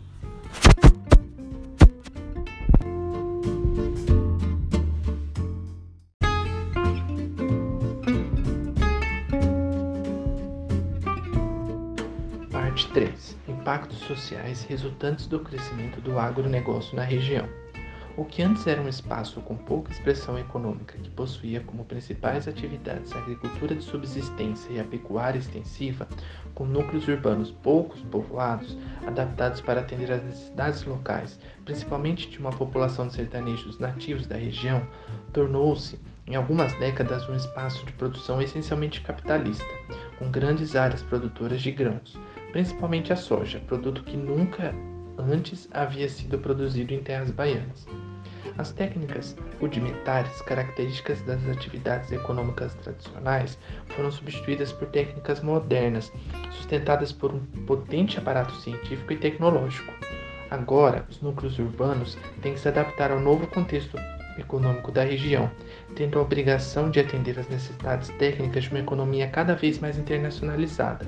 3 12.94 13.38
Impactos 13.48 14.00
sociais 14.00 14.64
resultantes 14.64 15.28
do 15.28 15.40
crescimento 15.40 16.02
do 16.02 16.18
agronegócio 16.18 16.96
na 16.96 17.04
região. 17.04 17.48
O 18.18 18.26
que 18.26 18.42
antes 18.42 18.66
era 18.66 18.82
um 18.82 18.90
espaço 18.90 19.40
com 19.42 19.56
pouca 19.56 19.92
expressão 19.92 20.38
econômica, 20.38 20.98
que 20.98 21.10
possuía 21.12 21.62
como 21.62 21.86
principais 21.86 22.48
atividades 22.48 23.14
a 23.14 23.20
agricultura 23.20 23.76
de 23.76 23.84
subsistência 23.84 24.72
e 24.72 24.80
a 24.80 24.84
pecuária 24.84 25.38
extensiva, 25.38 26.08
com 26.56 26.66
núcleos 26.66 27.08
urbanos 27.08 27.52
poucos 27.52 28.02
povoados, 28.02 28.76
adaptados 29.06 29.62
para 29.62 29.82
atender 29.82 30.12
às 30.12 30.24
necessidades 30.24 30.84
locais, 30.84 31.40
principalmente 31.64 32.28
de 32.30 32.40
uma 32.40 32.52
população 32.52 33.08
de 33.08 33.14
sertanejos 33.14 33.80
nativos 33.80 34.26
da 34.26 34.36
região, 34.36 34.86
tornou-se, 35.32 35.98
em 36.28 36.36
algumas 36.36 36.74
décadas, 36.80 37.30
um 37.30 37.36
espaço 37.36 37.86
de 37.86 37.94
produção 37.94 38.42
essencialmente 38.42 39.02
capitalista, 39.02 39.74
com 40.18 40.30
grandes 40.30 40.76
áreas 40.76 41.02
produtoras 41.04 41.62
de 41.62 41.72
grãos, 41.72 42.20
principalmente 42.52 43.14
a 43.14 43.16
soja, 43.16 43.60
produto 43.68 44.04
que 44.04 44.18
nunca 44.18 44.74
antes 45.18 45.68
havia 45.72 46.08
sido 46.08 46.40
produzido 46.40 46.94
em 46.94 47.02
terras 47.02 47.32
baianas. 47.32 47.88
As 48.58 48.72
técnicas 48.72 49.38
rudimentares, 49.60 50.42
características 50.42 51.22
das 51.22 51.46
atividades 51.48 52.12
econômicas 52.12 52.74
tradicionais, 52.76 53.58
foram 53.88 54.12
substituídas 54.12 54.72
por 54.72 54.88
técnicas 54.88 55.42
modernas, 55.42 56.12
sustentadas 56.52 57.12
por 57.12 57.34
um 57.34 57.40
potente 57.66 58.18
aparato 58.18 58.54
científico 58.56 59.14
e 59.14 59.18
tecnológico. 59.18 59.94
Agora, 60.50 61.06
os 61.10 61.22
núcleos 61.22 61.60
urbanos 61.60 62.18
têm 62.42 62.54
que 62.54 62.60
se 62.60 62.68
adaptar 62.68 63.12
ao 63.12 63.20
novo 63.20 63.48
contexto 63.48 63.98
econômico 64.38 64.92
da 64.92 65.04
região, 65.04 65.50
tendo 65.96 66.18
a 66.18 66.22
obrigação 66.22 66.90
de 66.90 67.00
atender 67.00 67.38
às 67.38 67.48
necessidades 67.50 68.10
técnicas 68.18 68.64
de 68.64 68.72
uma 68.72 68.80
economia 68.80 69.28
cada 69.28 69.56
vez 69.56 69.80
mais 69.80 69.98
internacionalizada, 69.98 71.06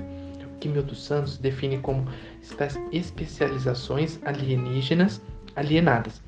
que 0.62 0.68
Milton 0.68 0.94
Santos 0.94 1.36
define 1.38 1.78
como 1.78 2.06
especializações 2.92 4.20
alienígenas 4.24 5.20
alienadas 5.56 6.22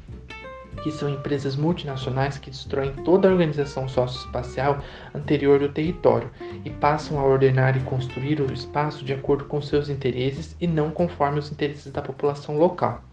que 0.83 0.91
são 0.91 1.09
empresas 1.09 1.55
multinacionais 1.55 2.37
que 2.37 2.51
destroem 2.51 2.93
toda 3.05 3.29
a 3.29 3.31
organização 3.31 3.89
socioespacial 3.89 4.83
anterior 5.15 5.61
do 5.61 5.69
território 5.69 6.29
e 6.65 6.69
passam 6.69 7.19
a 7.19 7.25
ordenar 7.25 7.77
e 7.77 7.81
construir 7.85 8.41
o 8.41 8.53
espaço 8.53 9.05
de 9.05 9.13
acordo 9.13 9.45
com 9.45 9.63
seus 9.63 9.89
interesses 9.89 10.57
e 10.61 10.67
não 10.67 10.91
conforme 10.91 11.39
os 11.39 11.53
interesses 11.53 11.93
da 11.93 12.03
população 12.03 12.59
local. 12.59 13.05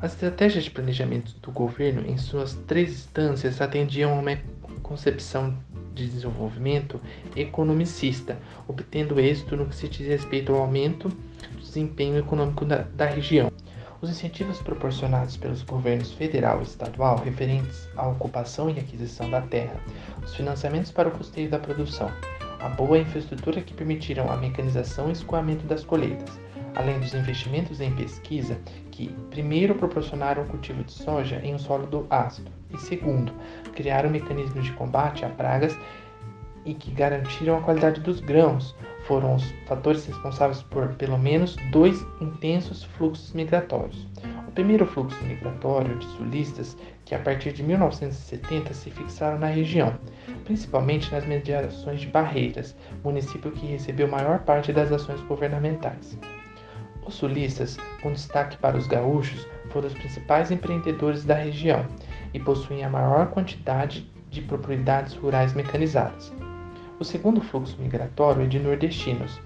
As 0.00 0.12
estratégias 0.12 0.64
de 0.64 0.70
planejamento 0.72 1.36
do 1.40 1.52
governo, 1.52 2.04
em 2.04 2.18
suas 2.18 2.54
três 2.66 2.90
instâncias, 2.90 3.60
atendiam 3.60 4.12
a 4.12 4.20
uma 4.20 4.38
concepção 4.82 5.56
de 5.94 6.08
desenvolvimento 6.08 7.00
economicista, 7.36 8.38
obtendo 8.66 9.20
êxito 9.20 9.56
no 9.56 9.66
que 9.66 9.74
se 9.74 9.88
diz 9.88 10.06
respeito 10.06 10.52
ao 10.52 10.60
aumento 10.60 11.08
do 11.08 11.60
desempenho 11.60 12.18
econômico 12.18 12.64
da, 12.64 12.78
da 12.94 13.06
região. 13.06 13.50
Os 14.00 14.10
incentivos 14.10 14.60
proporcionados 14.60 15.36
pelos 15.36 15.62
governos 15.62 16.12
federal 16.12 16.58
e 16.60 16.64
estadual 16.64 17.18
referentes 17.18 17.88
à 17.96 18.08
ocupação 18.08 18.68
e 18.68 18.78
aquisição 18.78 19.30
da 19.30 19.40
terra, 19.40 19.80
os 20.24 20.34
financiamentos 20.34 20.90
para 20.90 21.08
o 21.08 21.12
custeio 21.12 21.48
da 21.48 21.58
produção, 21.58 22.10
a 22.58 22.68
boa 22.68 22.98
infraestrutura 22.98 23.60
que 23.60 23.72
permitiram 23.72 24.30
a 24.30 24.36
mecanização 24.36 25.08
e 25.08 25.12
escoamento 25.12 25.66
das 25.66 25.84
colheitas, 25.84 26.36
além 26.74 26.98
dos 27.00 27.14
investimentos 27.14 27.80
em 27.80 27.94
pesquisa 27.94 28.58
que, 28.90 29.08
primeiro, 29.30 29.74
proporcionaram 29.74 30.42
o 30.42 30.46
cultivo 30.46 30.82
de 30.84 30.92
soja 30.92 31.40
em 31.42 31.54
um 31.54 31.58
solo 31.58 31.86
do 31.86 32.06
ácido 32.10 32.50
e, 32.70 32.78
segundo, 32.78 33.32
criaram 33.74 34.10
mecanismos 34.10 34.64
de 34.64 34.72
combate 34.72 35.24
a 35.24 35.28
pragas 35.28 35.76
e 36.64 36.74
que 36.74 36.90
garantiram 36.92 37.58
a 37.58 37.60
qualidade 37.60 38.00
dos 38.00 38.20
grãos, 38.20 38.74
foram 39.06 39.34
os 39.34 39.52
fatores 39.66 40.06
responsáveis 40.06 40.62
por 40.62 40.88
pelo 40.94 41.18
menos 41.18 41.56
dois 41.70 42.06
intensos 42.20 42.84
fluxos 42.84 43.32
migratórios. 43.32 44.06
O 44.46 44.52
primeiro 44.52 44.86
fluxo 44.86 45.22
migratório 45.24 45.98
de 45.98 46.06
sulistas, 46.06 46.76
que 47.04 47.14
a 47.14 47.18
partir 47.18 47.52
de 47.52 47.62
1970 47.62 48.72
se 48.74 48.90
fixaram 48.90 49.38
na 49.38 49.46
região, 49.46 49.98
principalmente 50.44 51.10
nas 51.10 51.26
mediações 51.26 52.00
de 52.00 52.06
Barreiras, 52.06 52.76
município 53.02 53.50
que 53.50 53.66
recebeu 53.66 54.06
maior 54.06 54.40
parte 54.40 54.72
das 54.72 54.92
ações 54.92 55.20
governamentais. 55.22 56.18
Os 57.04 57.14
sulistas, 57.14 57.76
com 58.00 58.12
destaque 58.12 58.56
para 58.56 58.76
os 58.76 58.86
gaúchos, 58.86 59.46
foram 59.70 59.88
os 59.88 59.94
principais 59.94 60.50
empreendedores 60.50 61.24
da 61.24 61.34
região 61.34 61.86
e 62.32 62.38
possuem 62.38 62.84
a 62.84 62.90
maior 62.90 63.28
quantidade 63.28 64.08
de 64.30 64.40
propriedades 64.40 65.14
rurais 65.14 65.52
mecanizadas. 65.52 66.32
O 66.98 67.04
segundo 67.04 67.40
fluxo 67.40 67.76
migratório 67.80 68.44
é 68.44 68.46
de 68.46 68.58
nordestinos, 68.58 69.40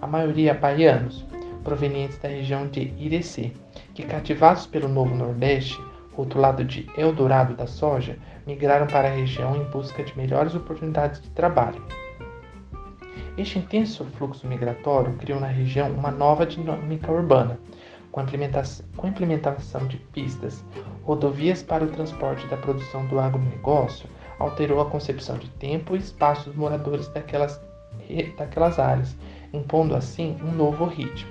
a 0.00 0.06
maioria 0.06 0.54
baianos, 0.54 1.24
provenientes 1.62 2.18
da 2.18 2.28
região 2.28 2.66
de 2.66 2.92
Irecê, 2.98 3.52
que 3.94 4.02
cativados 4.02 4.66
pelo 4.66 4.88
Novo 4.88 5.14
Nordeste, 5.14 5.78
outro 6.16 6.40
lado 6.40 6.64
de 6.64 6.88
Eldorado 6.96 7.54
da 7.54 7.66
soja, 7.66 8.18
migraram 8.46 8.86
para 8.86 9.08
a 9.08 9.14
região 9.14 9.56
em 9.56 9.64
busca 9.70 10.02
de 10.02 10.16
melhores 10.16 10.54
oportunidades 10.54 11.20
de 11.20 11.30
trabalho. 11.30 11.82
Este 13.36 13.58
intenso 13.58 14.04
fluxo 14.18 14.46
migratório 14.46 15.14
criou 15.14 15.40
na 15.40 15.46
região 15.46 15.90
uma 15.90 16.10
nova 16.10 16.44
dinâmica 16.44 17.10
urbana, 17.10 17.58
com 18.10 18.20
a 18.20 18.22
implementação, 18.24 18.84
com 18.94 19.06
a 19.06 19.10
implementação 19.10 19.86
de 19.86 19.96
pistas, 19.96 20.62
rodovias 21.02 21.62
para 21.62 21.82
o 21.82 21.88
transporte 21.88 22.46
da 22.48 22.58
produção 22.58 23.06
do 23.06 23.18
agronegócio, 23.18 24.06
alterou 24.38 24.82
a 24.82 24.90
concepção 24.90 25.38
de 25.38 25.48
tempo 25.52 25.96
e 25.96 25.98
espaço 25.98 26.50
dos 26.50 26.56
moradores 26.56 27.08
daquelas, 27.08 27.58
daquelas 28.36 28.78
áreas, 28.78 29.16
impondo 29.50 29.96
assim 29.96 30.36
um 30.42 30.52
novo 30.52 30.84
ritmo. 30.84 31.30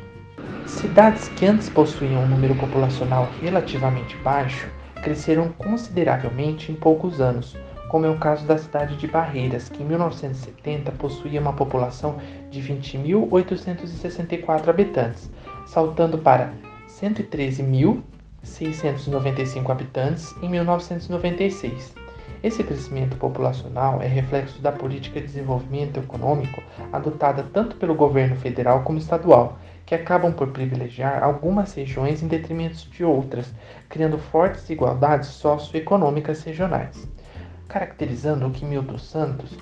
Cidades 0.65 1.29
que 1.29 1.46
antes 1.46 1.70
possuíam 1.70 2.24
um 2.24 2.27
número 2.27 2.55
populacional 2.55 3.29
relativamente 3.39 4.17
baixo 4.17 4.67
cresceram 5.03 5.50
consideravelmente 5.50 6.72
em 6.72 6.75
poucos 6.75 7.22
anos, 7.22 7.55
como 7.91 8.05
é 8.05 8.10
o 8.10 8.17
caso 8.17 8.48
da 8.48 8.57
cidade 8.57 8.95
de 8.95 9.05
Barreiras, 9.05 9.67
que 9.67 9.83
em 9.83 9.86
1970 9.86 10.93
possuía 10.93 11.41
uma 11.41 11.51
população 11.51 12.15
de 12.50 12.62
20.864 12.62 14.69
habitantes, 14.69 15.29
saltando 15.65 16.17
para 16.17 16.53
113.695 16.88 19.69
habitantes 19.69 20.33
em 20.41 20.48
1996 20.48 21.93
Esse 22.41 22.63
crescimento 22.63 23.17
populacional 23.17 24.01
é 24.01 24.07
reflexo 24.07 24.62
da 24.62 24.71
política 24.71 25.19
de 25.19 25.27
desenvolvimento 25.27 26.00
econômico 26.00 26.63
adotada 26.93 27.45
tanto 27.51 27.75
pelo 27.75 27.93
governo 27.93 28.38
federal 28.38 28.83
como 28.83 29.00
estadual, 29.00 29.60
que 29.86 29.93
acabam 29.93 30.31
por 30.31 30.48
privilegiar 30.51 31.21
algumas 31.21 31.74
regiões 31.74 32.24
em 32.24 32.29
detrimento 32.29 32.89
de 32.89 33.03
outras, 33.03 33.53
criando 33.89 34.17
fortes 34.17 34.62
desigualdades 34.62 35.27
socioeconômicas 35.27 36.41
regionais, 36.43 37.05
caracterizando 37.72 38.46
o 38.46 38.51
que 38.51 38.66
Milton 38.66 38.98
Santos 38.98 39.58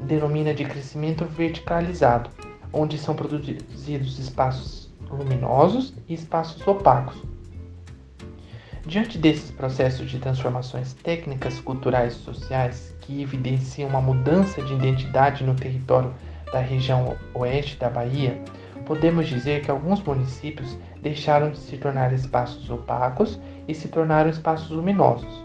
denomina 0.00 0.52
de 0.52 0.66
crescimento 0.66 1.24
verticalizado, 1.24 2.28
onde 2.70 2.98
são 2.98 3.14
produzidos 3.14 4.18
espaços 4.18 4.92
luminosos 5.10 5.94
e 6.06 6.12
espaços 6.12 6.66
opacos. 6.66 7.16
Diante 8.86 9.16
desses 9.16 9.50
processos 9.50 10.10
de 10.10 10.18
transformações 10.18 10.92
técnicas, 10.92 11.58
culturais 11.58 12.12
e 12.12 12.18
sociais 12.18 12.94
que 13.00 13.22
evidenciam 13.22 13.88
uma 13.88 14.00
mudança 14.00 14.60
de 14.60 14.74
identidade 14.74 15.42
no 15.42 15.54
território 15.54 16.12
da 16.52 16.60
região 16.60 17.16
oeste 17.32 17.78
da 17.78 17.88
Bahia, 17.88 18.38
podemos 18.84 19.26
dizer 19.26 19.62
que 19.62 19.70
alguns 19.70 20.02
municípios 20.02 20.76
deixaram 21.00 21.50
de 21.50 21.58
se 21.58 21.78
tornar 21.78 22.12
espaços 22.12 22.68
opacos 22.68 23.40
e 23.66 23.74
se 23.74 23.88
tornaram 23.88 24.28
espaços 24.28 24.68
luminosos, 24.68 25.42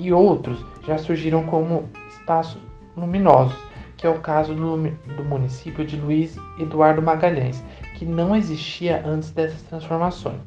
e 0.00 0.12
outros 0.12 0.64
já 0.86 0.96
surgiram 0.98 1.44
como 1.44 1.88
espaços 2.08 2.60
luminosos, 2.96 3.56
que 3.96 4.06
é 4.06 4.10
o 4.10 4.18
caso 4.20 4.54
do, 4.54 4.76
do 5.14 5.24
município 5.24 5.84
de 5.84 5.96
Luiz 5.96 6.36
Eduardo 6.58 7.02
Magalhães, 7.02 7.62
que 7.96 8.04
não 8.06 8.34
existia 8.34 9.02
antes 9.06 9.30
dessas 9.30 9.62
transformações. 9.62 10.40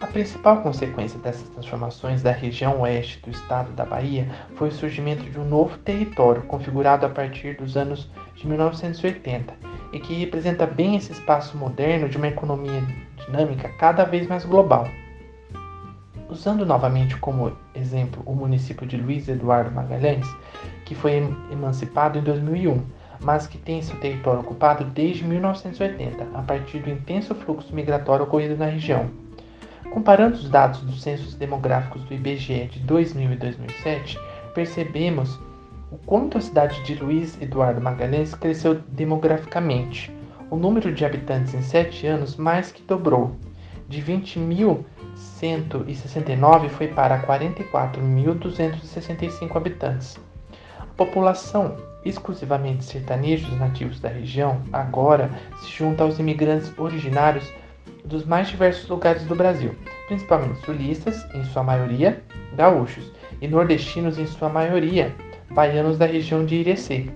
A 0.00 0.06
principal 0.06 0.62
consequência 0.62 1.18
dessas 1.18 1.48
transformações 1.50 2.22
da 2.22 2.30
região 2.30 2.80
oeste 2.80 3.20
do 3.20 3.30
estado 3.30 3.72
da 3.72 3.84
Bahia 3.84 4.28
foi 4.54 4.68
o 4.68 4.72
surgimento 4.72 5.22
de 5.22 5.38
um 5.38 5.44
novo 5.44 5.78
território 5.78 6.42
configurado 6.42 7.06
a 7.06 7.08
partir 7.08 7.56
dos 7.56 7.76
anos 7.76 8.10
de 8.34 8.46
1980 8.46 9.54
e 9.92 10.00
que 10.00 10.14
representa 10.14 10.66
bem 10.66 10.96
esse 10.96 11.12
espaço 11.12 11.56
moderno 11.56 12.08
de 12.08 12.16
uma 12.16 12.28
economia 12.28 12.82
dinâmica 13.24 13.68
cada 13.78 14.04
vez 14.04 14.26
mais 14.26 14.44
global. 14.44 14.88
Usando 16.28 16.64
novamente 16.64 17.16
como 17.16 17.52
exemplo 17.74 18.22
o 18.24 18.34
município 18.34 18.86
de 18.86 18.96
Luiz 18.96 19.28
Eduardo 19.28 19.70
Magalhães, 19.70 20.26
que 20.84 20.94
foi 20.94 21.12
emancipado 21.50 22.18
em 22.18 22.22
2001, 22.22 22.82
mas 23.20 23.46
que 23.46 23.58
tem 23.58 23.82
seu 23.82 23.98
território 24.00 24.40
ocupado 24.40 24.84
desde 24.84 25.24
1980, 25.24 26.26
a 26.34 26.42
partir 26.42 26.78
do 26.78 26.90
intenso 26.90 27.34
fluxo 27.34 27.74
migratório 27.74 28.24
ocorrido 28.24 28.56
na 28.56 28.66
região. 28.66 29.08
Comparando 29.90 30.36
os 30.36 30.48
dados 30.48 30.80
dos 30.80 31.02
censos 31.02 31.34
demográficos 31.34 32.02
do 32.04 32.14
IBGE 32.14 32.66
de 32.66 32.80
2000 32.80 33.32
e 33.32 33.36
2007, 33.36 34.18
percebemos 34.54 35.38
o 35.92 35.98
quanto 36.04 36.38
a 36.38 36.40
cidade 36.40 36.82
de 36.82 36.94
Luiz 36.96 37.40
Eduardo 37.40 37.80
Magalhães 37.80 38.34
cresceu 38.34 38.80
demograficamente. 38.88 40.12
O 40.50 40.56
número 40.56 40.92
de 40.92 41.04
habitantes 41.04 41.54
em 41.54 41.62
sete 41.62 42.06
anos 42.06 42.36
mais 42.36 42.72
que 42.72 42.82
dobrou. 42.82 43.36
De 43.88 44.02
20.169 44.02 46.68
foi 46.70 46.88
para 46.88 47.22
44.265 47.22 49.56
habitantes. 49.56 50.18
A 50.78 50.86
população, 50.96 51.76
exclusivamente 52.04 52.84
sertanejos 52.84 53.56
nativos 53.58 53.98
da 54.00 54.08
região, 54.08 54.62
agora 54.72 55.30
se 55.58 55.70
junta 55.70 56.02
aos 56.02 56.18
imigrantes 56.18 56.72
originários 56.78 57.52
dos 58.04 58.24
mais 58.24 58.48
diversos 58.48 58.88
lugares 58.88 59.24
do 59.24 59.34
Brasil, 59.34 59.74
principalmente 60.08 60.64
sulistas, 60.64 61.22
em 61.34 61.44
sua 61.44 61.62
maioria, 61.62 62.22
gaúchos, 62.54 63.12
e 63.40 63.48
nordestinos, 63.48 64.18
em 64.18 64.26
sua 64.26 64.48
maioria, 64.48 65.14
baianos 65.50 65.98
da 65.98 66.06
região 66.06 66.46
de 66.46 66.54
Irecê. 66.56 67.10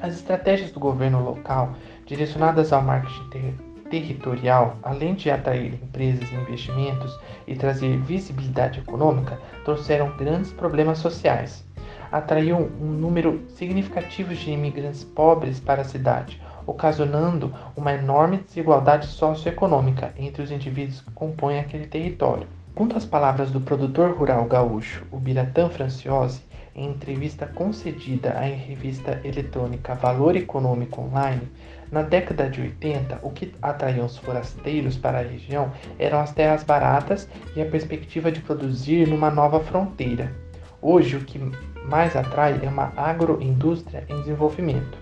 As 0.00 0.14
estratégias 0.14 0.72
do 0.72 0.80
governo 0.80 1.22
local, 1.22 1.74
direcionadas 2.06 2.72
ao 2.72 2.82
marketing 2.82 3.69
territorial, 3.90 4.76
além 4.82 5.14
de 5.14 5.30
atrair 5.30 5.74
empresas 5.74 6.30
e 6.30 6.34
investimentos 6.36 7.18
e 7.46 7.54
trazer 7.54 7.98
visibilidade 7.98 8.78
econômica, 8.78 9.38
trouxeram 9.64 10.16
grandes 10.16 10.52
problemas 10.52 10.98
sociais. 10.98 11.64
Atraiu 12.10 12.70
um 12.80 12.86
número 12.86 13.42
significativo 13.48 14.34
de 14.34 14.50
imigrantes 14.50 15.04
pobres 15.04 15.60
para 15.60 15.82
a 15.82 15.84
cidade, 15.84 16.40
ocasionando 16.66 17.52
uma 17.76 17.92
enorme 17.92 18.38
desigualdade 18.38 19.06
socioeconômica 19.06 20.14
entre 20.16 20.42
os 20.42 20.50
indivíduos 20.50 21.00
que 21.00 21.10
compõem 21.10 21.58
aquele 21.58 21.86
território. 21.86 22.46
Quanto 22.74 22.96
às 22.96 23.04
palavras 23.04 23.50
do 23.50 23.60
produtor 23.60 24.16
rural 24.16 24.44
gaúcho, 24.44 25.04
o 25.10 25.18
Biratã 25.18 25.68
Franciose, 25.68 26.42
em 26.74 26.88
entrevista 26.88 27.46
concedida 27.46 28.30
à 28.30 28.42
revista 28.42 29.20
eletrônica 29.24 29.94
Valor 29.96 30.36
Econômico 30.36 31.00
Online, 31.00 31.42
na 31.90 32.02
década 32.02 32.48
de 32.48 32.60
80, 32.60 33.18
o 33.22 33.30
que 33.30 33.52
atraía 33.60 34.04
os 34.04 34.16
forasteiros 34.18 34.96
para 34.96 35.18
a 35.18 35.22
região 35.22 35.72
eram 35.98 36.20
as 36.20 36.32
terras 36.32 36.62
baratas 36.62 37.28
e 37.56 37.60
a 37.60 37.66
perspectiva 37.66 38.30
de 38.30 38.40
produzir 38.40 39.08
numa 39.08 39.30
nova 39.30 39.60
fronteira. 39.60 40.32
Hoje, 40.80 41.16
o 41.16 41.24
que 41.24 41.38
mais 41.84 42.14
atrai 42.14 42.60
é 42.62 42.68
uma 42.68 42.92
agroindústria 42.96 44.04
em 44.08 44.20
desenvolvimento. 44.20 44.96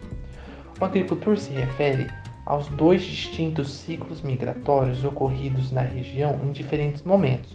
O 0.80 0.84
agricultor 0.84 1.36
se 1.36 1.52
refere 1.52 2.08
aos 2.46 2.66
dois 2.68 3.02
distintos 3.02 3.70
ciclos 3.70 4.22
migratórios 4.22 5.04
ocorridos 5.04 5.70
na 5.70 5.82
região 5.82 6.40
em 6.42 6.50
diferentes 6.50 7.02
momentos. 7.02 7.52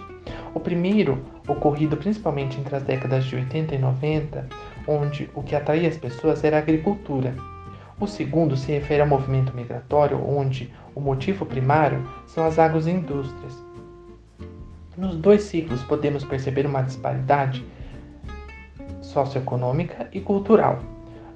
O 0.54 0.60
primeiro, 0.60 1.26
ocorrido 1.48 1.98
principalmente 1.98 2.60
entre 2.60 2.76
as 2.76 2.84
décadas 2.84 3.26
de 3.26 3.36
80 3.36 3.74
e 3.74 3.80
90, 3.80 4.48
onde 4.88 5.30
o 5.34 5.42
que 5.42 5.56
atraía 5.56 5.90
as 5.90 5.98
pessoas 5.98 6.44
era 6.44 6.58
a 6.58 6.60
agricultura. 6.60 7.34
O 8.00 8.08
segundo 8.08 8.58
se 8.58 8.72
refere 8.72 9.02
ao 9.02 9.08
movimento 9.08 9.56
migratório, 9.56 10.18
onde 10.18 10.74
o 10.96 11.00
motivo 11.00 11.46
primário 11.46 12.06
são 12.26 12.46
as 12.46 12.60
agroindústrias. 12.60 13.64
Nos 14.98 15.16
dois 15.16 15.44
ciclos 15.44 15.82
podemos 15.84 16.24
perceber 16.24 16.66
uma 16.66 16.82
disparidade 16.82 17.66
socioeconômica 19.02 20.08
e 20.12 20.20
cultural. 20.20 20.80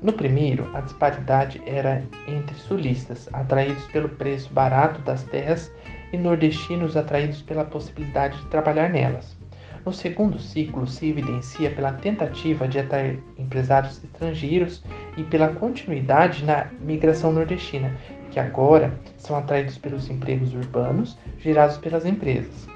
No 0.01 0.13
primeiro, 0.13 0.69
a 0.75 0.81
disparidade 0.81 1.61
era 1.65 2.03
entre 2.27 2.55
sulistas, 2.55 3.27
atraídos 3.33 3.83
pelo 3.87 4.09
preço 4.09 4.53
barato 4.53 5.01
das 5.01 5.23
terras, 5.23 5.71
e 6.11 6.17
nordestinos 6.17 6.95
atraídos 6.95 7.41
pela 7.41 7.65
possibilidade 7.65 8.37
de 8.37 8.45
trabalhar 8.47 8.89
nelas. 8.89 9.36
No 9.85 9.93
segundo 9.93 10.37
ciclo, 10.39 10.85
se 10.85 11.09
evidencia 11.09 11.71
pela 11.71 11.93
tentativa 11.93 12.67
de 12.67 12.79
atrair 12.79 13.23
empresários 13.37 14.03
estrangeiros 14.03 14.83
e 15.15 15.23
pela 15.23 15.49
continuidade 15.49 16.43
na 16.43 16.65
migração 16.81 17.31
nordestina, 17.31 17.95
que 18.31 18.39
agora 18.39 18.93
são 19.17 19.37
atraídos 19.37 19.77
pelos 19.77 20.09
empregos 20.09 20.53
urbanos 20.53 21.17
gerados 21.39 21.77
pelas 21.77 22.05
empresas. 22.05 22.67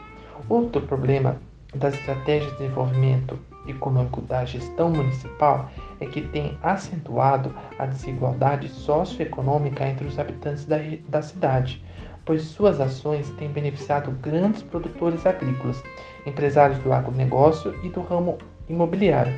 Outro 0.47 0.81
problema 0.81 1.37
das 1.75 1.93
estratégias 1.93 2.51
de 2.53 2.57
desenvolvimento 2.59 3.39
econômico 3.67 4.21
da 4.21 4.43
gestão 4.43 4.89
municipal 4.89 5.69
é 5.99 6.05
que 6.05 6.21
tem 6.21 6.57
acentuado 6.63 7.53
a 7.77 7.85
desigualdade 7.85 8.67
socioeconômica 8.69 9.87
entre 9.87 10.07
os 10.07 10.17
habitantes 10.17 10.65
da, 10.65 10.77
da 11.07 11.21
cidade, 11.21 11.83
pois 12.25 12.43
suas 12.43 12.79
ações 12.79 13.29
têm 13.31 13.49
beneficiado 13.49 14.11
grandes 14.21 14.61
produtores 14.63 15.25
agrícolas, 15.25 15.83
empresários 16.25 16.79
do 16.79 16.93
agronegócio 16.93 17.73
e 17.83 17.89
do 17.89 18.01
ramo 18.01 18.37
imobiliário. 18.69 19.33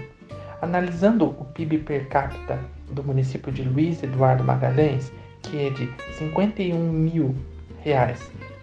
Analisando 0.61 1.25
o 1.25 1.45
PIB 1.45 1.79
per 1.79 2.07
capita 2.07 2.59
do 2.91 3.03
município 3.03 3.51
de 3.51 3.63
Luiz 3.63 4.01
Eduardo 4.03 4.43
Magalhães, 4.43 5.11
que 5.41 5.67
é 5.67 5.69
de 5.71 5.85
R$ 5.85 5.93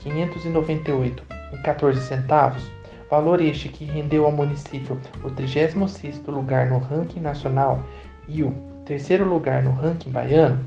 51.598,14 0.03 1.97
centavos, 1.97 2.63
valor 3.11 3.41
este 3.41 3.69
que 3.69 3.85
rendeu 3.85 4.25
ao 4.25 4.33
município 4.33 4.99
o 5.23 5.31
36º 5.31 6.29
lugar 6.29 6.71
no 6.71 6.79
ranking 6.79 7.21
nacional 7.21 7.83
e 8.29 8.43
o 8.43 8.53
terceiro 8.87 9.25
lugar 9.29 9.63
no 9.63 9.73
ranking 9.73 10.11
baiano, 10.11 10.65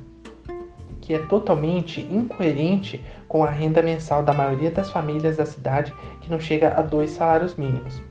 que 1.04 1.14
é 1.14 1.20
totalmente 1.20 2.00
incoerente 2.00 3.04
com 3.28 3.44
a 3.44 3.50
renda 3.50 3.82
mensal 3.82 4.24
da 4.24 4.32
maioria 4.32 4.72
das 4.72 4.90
famílias 4.90 5.36
da 5.36 5.46
cidade, 5.46 5.94
que 6.22 6.32
não 6.32 6.40
chega 6.40 6.80
a 6.80 6.82
dois 6.82 7.12
salários 7.12 7.56
mínimos. 7.56 8.02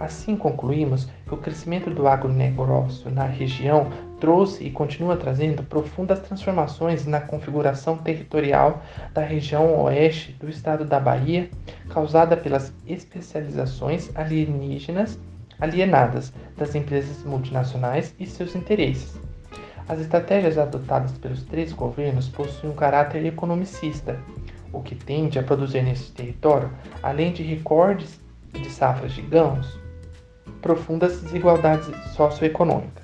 Assim, 0.00 0.34
concluímos 0.34 1.08
que 1.24 1.32
o 1.32 1.36
crescimento 1.36 1.88
do 1.88 2.08
agronegócio 2.08 3.08
na 3.12 3.26
região 3.26 3.88
trouxe 4.18 4.64
e 4.64 4.72
continua 4.72 5.16
trazendo 5.16 5.62
profundas 5.62 6.18
transformações 6.18 7.06
na 7.06 7.20
configuração 7.20 7.96
territorial 7.96 8.82
da 9.14 9.22
região 9.22 9.80
oeste 9.84 10.32
do 10.32 10.48
estado 10.48 10.84
da 10.84 10.98
Bahia, 10.98 11.48
causada 11.90 12.36
pelas 12.36 12.74
especializações 12.84 14.10
alienígenas 14.16 15.16
alienadas 15.60 16.32
das 16.56 16.74
empresas 16.74 17.22
multinacionais 17.22 18.12
e 18.18 18.26
seus 18.26 18.56
interesses. 18.56 19.31
As 19.88 20.00
estratégias 20.00 20.58
adotadas 20.58 21.12
pelos 21.18 21.42
três 21.44 21.72
governos 21.72 22.28
possuem 22.28 22.72
um 22.72 22.76
caráter 22.76 23.24
economicista, 23.26 24.18
o 24.72 24.80
que 24.80 24.94
tende 24.94 25.38
a 25.38 25.42
produzir 25.42 25.82
nesse 25.82 26.12
território, 26.12 26.70
além 27.02 27.32
de 27.32 27.42
recordes 27.42 28.20
de 28.52 28.70
safras 28.70 29.12
de 29.12 29.22
grãos, 29.22 29.78
profundas 30.60 31.20
desigualdades 31.20 31.86
socioeconômicas. 32.14 33.01